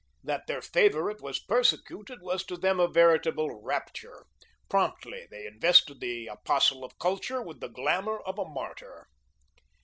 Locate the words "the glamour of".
7.59-8.39